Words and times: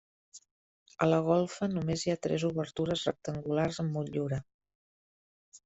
A 1.05 1.07
la 1.09 1.19
golfa 1.27 1.69
només 1.73 2.05
hi 2.07 2.13
ha 2.13 2.17
tres 2.29 2.47
obertures 2.49 3.05
rectangulars 3.11 3.81
amb 3.85 3.97
motllura. 4.01 4.43